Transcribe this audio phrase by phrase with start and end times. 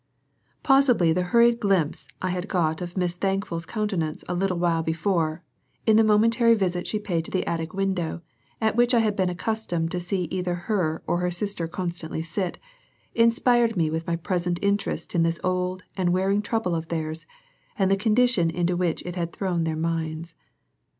[0.63, 5.43] Possibly the hurried glimpse I had got of Miss Thankful's countenance a little while before,
[5.85, 8.23] in the momentary visit she paid to the attic window
[8.59, 12.57] at which I had been accustomed to see either her or her sister constantly sit,
[13.13, 17.27] inspired me with my present interest in this old and wearing trouble of theirs
[17.77, 20.33] and the condition into which it had thrown their minds.